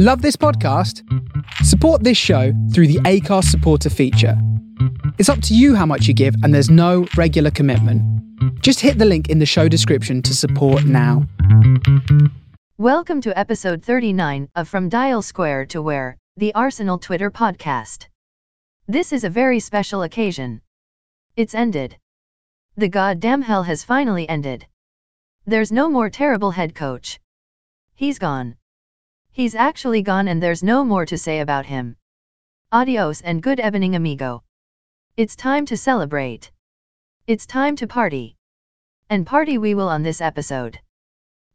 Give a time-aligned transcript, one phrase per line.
[0.00, 1.02] Love this podcast?
[1.64, 4.40] Support this show through the Acast supporter feature.
[5.18, 8.00] It's up to you how much you give, and there's no regular commitment.
[8.62, 11.26] Just hit the link in the show description to support now.
[12.76, 18.06] Welcome to episode 39 of From Dial Square to Where, the Arsenal Twitter podcast.
[18.86, 20.60] This is a very special occasion.
[21.34, 21.96] It's ended.
[22.76, 24.64] The goddamn hell has finally ended.
[25.44, 27.18] There's no more terrible head coach.
[27.96, 28.54] He's gone.
[29.38, 31.94] He's actually gone and there's no more to say about him.
[32.72, 34.42] Adios and good evening amigo.
[35.16, 36.50] It's time to celebrate.
[37.28, 38.34] It's time to party.
[39.08, 40.80] And party we will on this episode.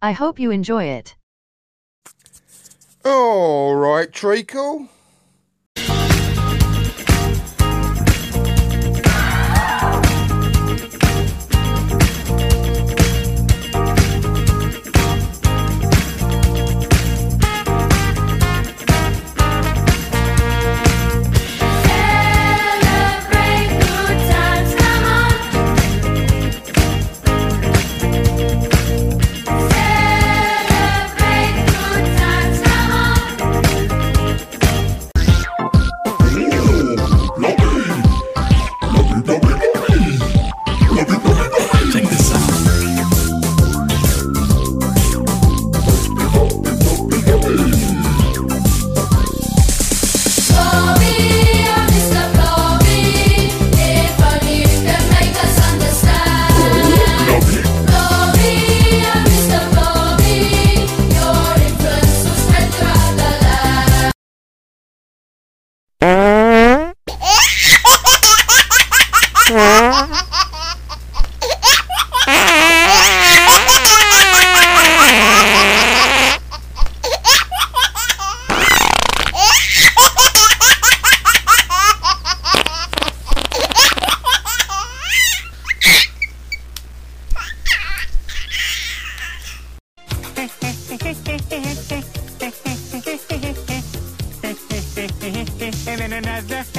[0.00, 1.16] I hope you enjoy it.
[3.04, 4.86] All right, Treacle.
[96.12, 96.71] and as the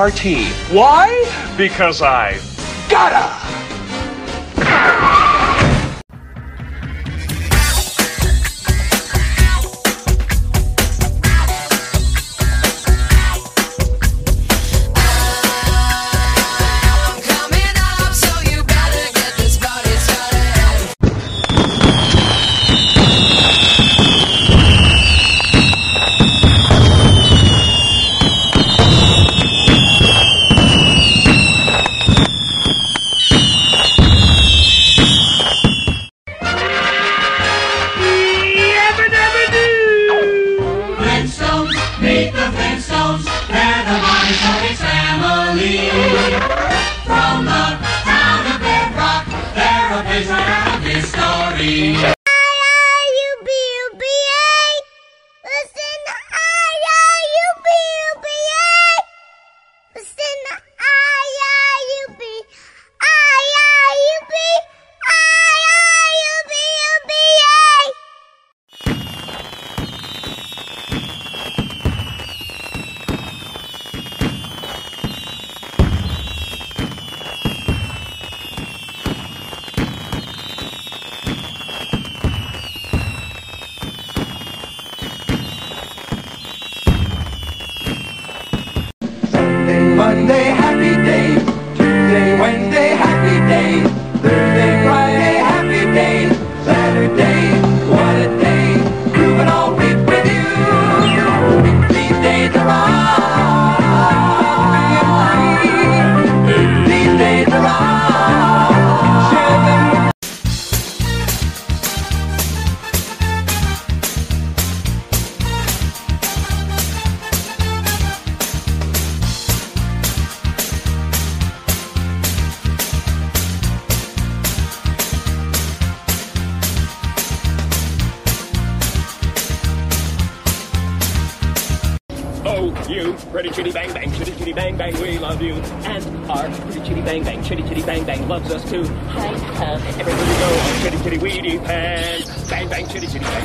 [0.00, 0.48] RT.
[0.72, 1.08] Why?
[1.58, 2.40] Because I
[2.88, 3.39] gotta!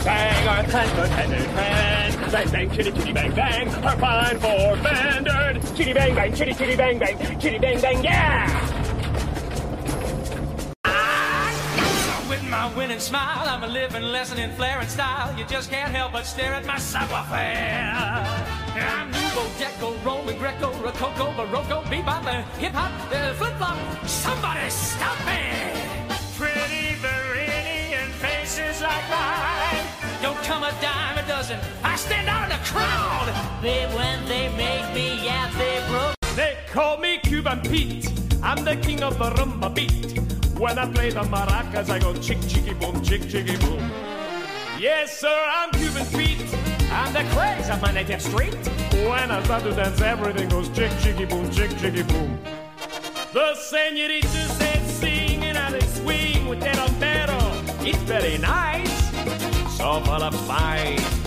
[0.05, 2.15] Bang our transfer tendered pants.
[2.31, 5.75] Bang bang, chitty chitty bang bang, our fine for standard.
[5.75, 8.45] Chitty bang bang, chitty chitty bang bang, chitty bang bang, yeah!
[12.29, 15.37] With my winning smile, I'm a living lesson in flair and style.
[15.37, 17.93] You just can't help but stare at my savoir-faire.
[18.75, 24.07] I'm Nouveau, Deco, Roman, Greco, Rococo, Baroque, Bebop, uh, Hip Hop, uh, Flip Flop.
[24.07, 25.41] Somebody stop me!
[26.35, 29.64] Pretty Viridian faces like mine
[30.45, 31.59] come a dime a dozen.
[31.83, 33.27] I stand out in the crowd.
[33.63, 36.15] They when they make me, yeah, they broke.
[36.35, 38.11] They call me Cuban Pete.
[38.43, 40.19] I'm the king of the rumba beat.
[40.59, 43.79] When I play the maracas, I go chick chicky boom, chick chicky boom.
[44.79, 46.45] Yes, sir, I'm Cuban Pete.
[46.91, 48.55] I'm the craze of my native street.
[49.09, 52.37] When I start to dance, everything goes chick chicky boom, chick chicky boom.
[53.33, 57.39] The senoritas they sing and how they swing with their sombrero.
[57.81, 58.94] It's very nice,
[59.77, 61.24] só para paz.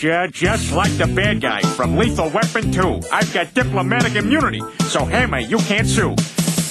[0.00, 3.00] Just, just, just, just like the bad guy from Lethal Weapon 2.
[3.12, 6.14] I've got diplomatic immunity, so Hammer, you can't sue.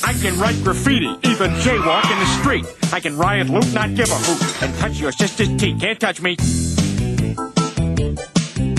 [0.03, 2.65] I can write graffiti, even jaywalk in the street.
[2.91, 5.79] I can riot, loot, not give a hoot, and touch your sister's teeth.
[5.79, 6.37] Can't touch me.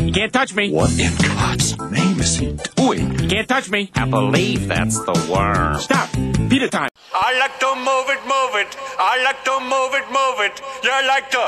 [0.05, 0.73] You can't touch me.
[0.73, 3.21] What in God's name is he doing?
[3.21, 3.93] You can't touch me.
[3.95, 5.79] I believe that's the worm.
[5.79, 6.11] Stop.
[6.51, 6.89] Peter time.
[7.15, 8.77] I like to move it, move it.
[8.99, 10.61] I like to move it, move it.
[10.83, 11.39] You like to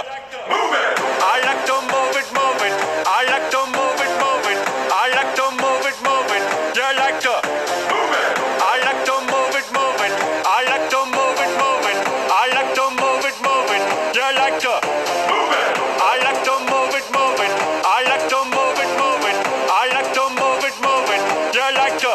[0.47, 0.99] move it.
[1.25, 2.52] I like to move it, move it.
[3.15, 4.59] I like to move it, move it.
[4.89, 6.45] I like to move it, move it.
[6.73, 7.35] You like to
[7.93, 8.25] move it.
[8.57, 10.13] I like to move it, move it.
[10.49, 11.99] I like to move it, move it.
[12.33, 13.85] I like to move it, move it.
[14.17, 14.75] You like to
[15.29, 15.69] move it.
[16.01, 17.53] I like to move it, move it.
[17.85, 19.37] I like to move it, move it.
[19.69, 21.23] I like to move it, move it.
[21.53, 22.13] You like to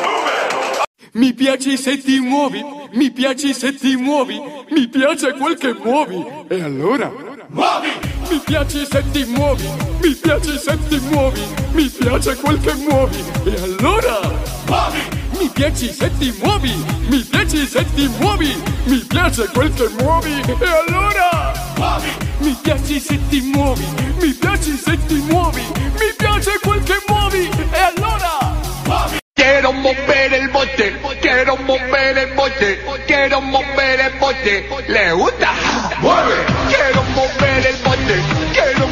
[0.00, 1.12] move it.
[1.12, 2.64] Mi piace se ti muovi,
[2.94, 4.40] mi piace se ti muovi,
[4.70, 6.24] mi piace quel che muovi.
[6.48, 7.12] E allora?
[7.48, 8.07] Muovi!
[8.30, 9.68] Mi piace se ti muovi,
[10.02, 11.42] mi piace se ti muovi,
[11.72, 13.24] mi piace quel che muovi.
[13.44, 14.20] E allora?
[14.66, 15.00] Muovi!
[15.38, 16.72] Mi piace se ti muovi,
[17.08, 18.54] mi piace se ti muovi,
[18.84, 20.32] mi piace quel che muovi.
[20.46, 21.52] E allora?
[21.76, 22.10] Muovi!
[22.40, 23.86] Mi piace se ti muovi,
[24.20, 25.62] mi piace se ti muovi,
[25.98, 27.48] mi piace quel che muovi.
[27.72, 28.54] E allora?
[28.84, 29.16] Muovi!
[29.34, 34.68] Quiero mover el bote, quiero mover el bote, quiero mover el bote.
[34.88, 35.52] ¿Le gusta?
[36.00, 36.44] ¡Mueve!
[36.68, 37.87] Quiero mover el bote,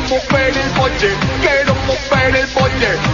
[0.08, 1.10] mover el bote,
[1.40, 3.05] quiero mover el bote.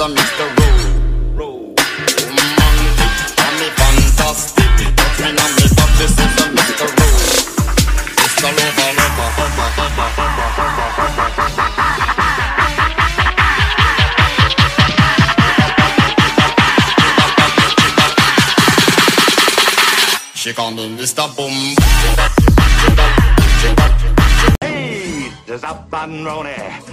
[0.00, 0.37] Is a
[25.90, 26.50] there's up and Ronnie,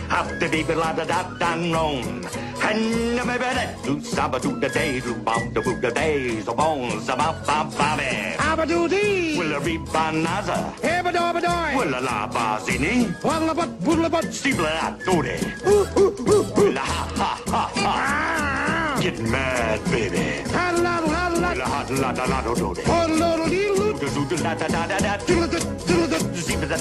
[0.10, 2.25] up the deep la da da dan ron.
[2.62, 7.10] And me better do saba do the day, do bob the the days, the bones
[7.10, 8.36] about Bob Bobby.
[8.38, 9.38] Abadoo dee.
[9.38, 10.74] Will a reap banaza.
[10.82, 11.75] Ebadobadoy.
[11.78, 13.14] Will a la bazini.
[13.22, 14.34] Wanglabat, boodlabat.
[14.34, 15.38] Steeple at doody.
[15.66, 19.00] Will a ha ha ha ha.
[19.02, 20.18] Get mad, baby.
[20.50, 21.56] Haddle-daddle, haddle-daddle.
[21.56, 22.82] Will a hot la da la do doody.
[22.82, 24.30] Hoddle-doddle-dee-doo.
[24.30, 25.18] Do da da da da da.
[25.18, 26.25] Da da ha ba da.
[26.56, 26.78] The the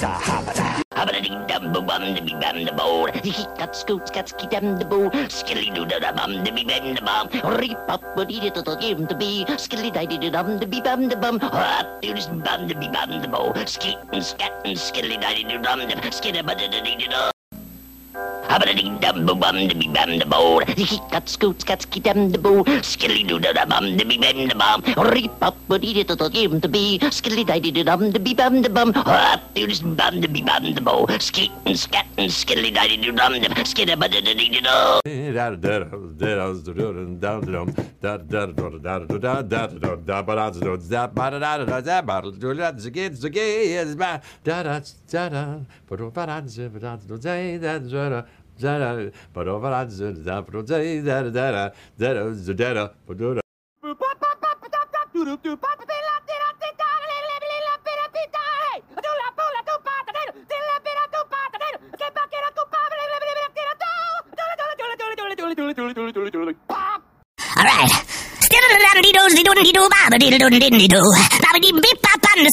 [3.57, 5.11] got scoots, got ski dam the bowl.
[5.27, 7.27] Skilly doo da da bum the bee bam the bum.
[7.59, 9.45] Reap up what he did to give the bee.
[9.57, 11.39] Skilly di di dum the bee bam the bum.
[11.39, 13.53] Hot doos bum the bee bam the bowl.
[13.65, 17.34] Skeet and scat and skilly di di dum the skidda but da di di dum.
[18.55, 18.71] Habba
[19.01, 20.63] dum bum bum bee bam the bowl.
[20.77, 22.63] He got scoots, got ski dam the bowl.
[22.83, 24.81] Skilly doo da da bum bee bam the bum.
[25.11, 26.97] Reap up what he did to give the bee.
[27.11, 28.93] Skilly di di dum bee bam the bum.
[28.93, 31.05] Hot doos bum the bee bam the bowl.
[31.19, 35.01] Skeet and scat and skilly di di dum the skidda but da di di dum.
[35.03, 35.55] Alright.
[47.35, 48.44] Stiddle-dum-dee-doo, baba-diddle-dum-dee-doo.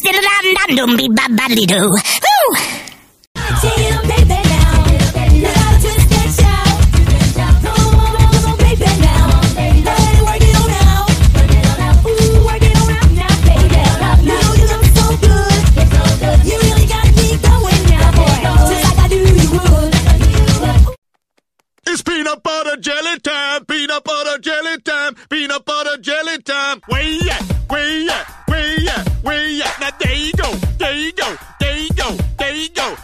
[0.02, 1.88] Stiddle-dum-dum-dum-beep-bop-bop-dee-doo.
[1.88, 2.31] Woo!
[21.92, 26.80] It's peanut butter jelly time, peanut butter jelly time, peanut butter jelly time.
[26.86, 27.42] Where you at?
[27.68, 29.08] Where you at?
[29.22, 29.62] Where you?
[29.78, 32.96] Now there you go, there you go, there you go, there you go.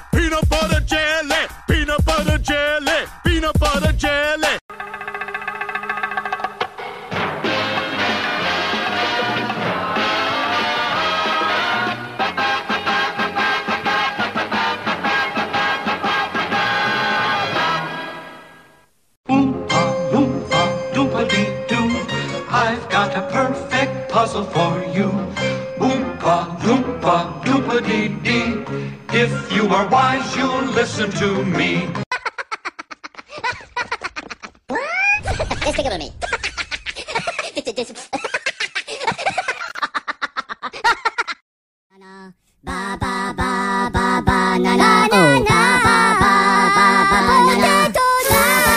[29.50, 31.88] If you are wise, you'll listen to me.
[35.64, 36.12] Despicable me.
[42.62, 46.32] Ba ba ba ba ba na na oh ba ba ba
[46.76, 48.76] ba ba na na ba ba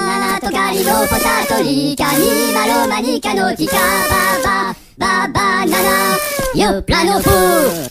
[6.53, 7.29] Yo plano fu,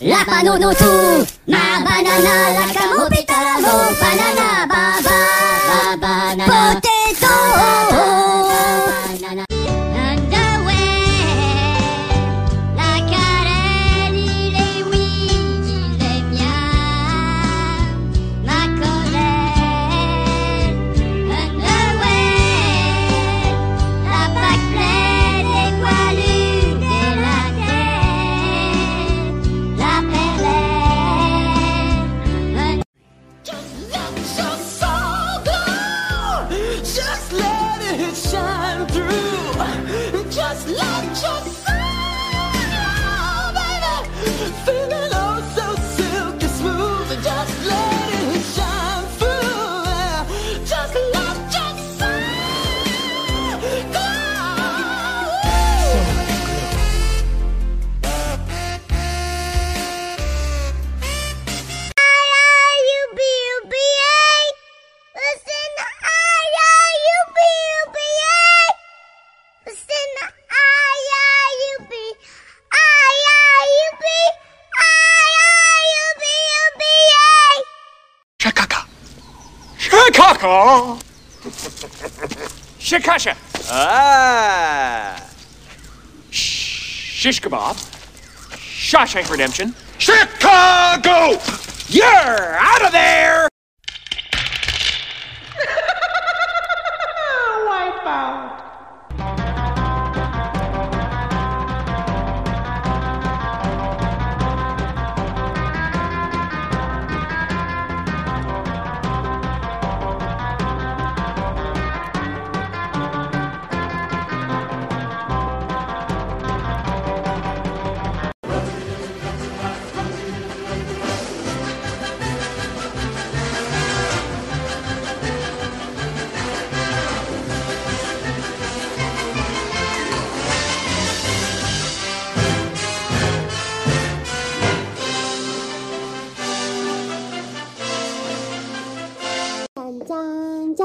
[0.01, 6.90] la pano no tu, ma banana, la camopita, la mo, banana, ba ba, ba
[82.91, 83.37] Shikasha.
[83.71, 85.25] Ah.
[86.33, 87.77] Shish kebab.
[88.51, 89.73] Shawshank Redemption.
[89.99, 91.39] Chicago.
[91.87, 93.50] You're out of there.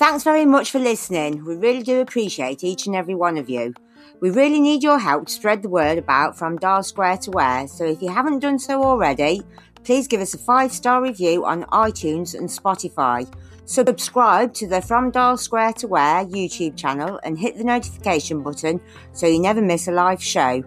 [0.00, 1.44] Thanks very much for listening.
[1.44, 3.74] We really do appreciate each and every one of you.
[4.22, 7.68] We really need your help to spread the word about From Dial Square to Where,
[7.68, 9.42] so if you haven't done so already,
[9.84, 13.30] please give us a five star review on iTunes and Spotify.
[13.66, 18.80] Subscribe to the From Dial Square to Where YouTube channel and hit the notification button
[19.12, 20.64] so you never miss a live show.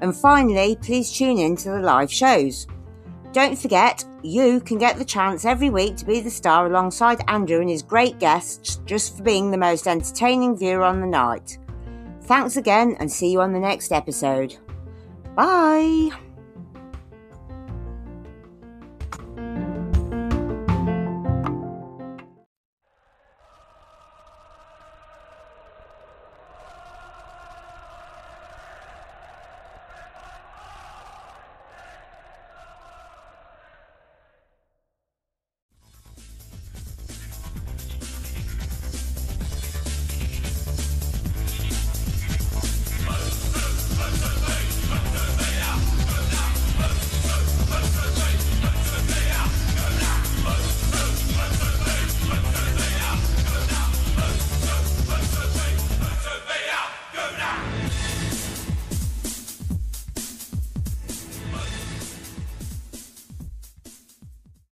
[0.00, 2.68] And finally, please tune in to the live shows.
[3.32, 7.60] Don't forget, you can get the chance every week to be the star alongside Andrew
[7.60, 11.58] and his great guests just for being the most entertaining viewer on the night.
[12.22, 14.56] Thanks again and see you on the next episode.
[15.36, 16.25] Bye!